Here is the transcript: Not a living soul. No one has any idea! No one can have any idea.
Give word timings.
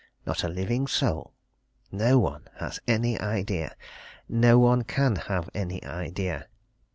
Not 0.25 0.43
a 0.43 0.47
living 0.49 0.87
soul. 0.87 1.35
No 1.91 2.17
one 2.17 2.47
has 2.55 2.79
any 2.87 3.19
idea! 3.21 3.75
No 4.27 4.57
one 4.57 4.83
can 4.83 5.15
have 5.15 5.47
any 5.53 5.85
idea. 5.85 6.47